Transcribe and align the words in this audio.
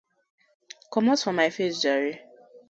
Komot 0.91 1.19
for 1.23 1.33
mi 1.37 1.47
face 1.55 1.79
jare. 1.81 2.13